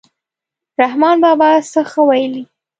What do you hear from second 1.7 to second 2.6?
څه ښه ویلي.